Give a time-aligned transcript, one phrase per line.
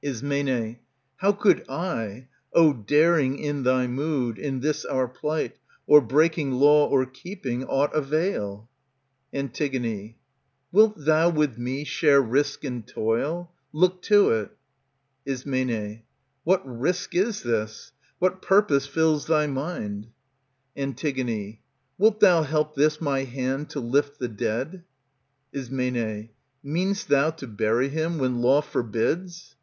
[0.00, 0.76] Ism,
[1.16, 5.56] How could I, O daring in thy mood, in this our plight.
[5.88, 8.68] Or breaking law or keeping, aught avail?
[9.34, 10.14] ^ Jntig,
[10.70, 13.50] Wilt thou with me share risk and toil?
[13.72, 14.52] Look to it.
[15.26, 16.02] Ism,
[16.44, 17.90] What risk is this?
[18.20, 20.10] What purpose fills thy mind?
[20.76, 21.58] Jntig,
[21.98, 24.84] Wilt thou help this my hand to lift the dead?
[25.52, 26.28] Ism,
[26.62, 29.56] Mean'st thou to bury him, when law forbids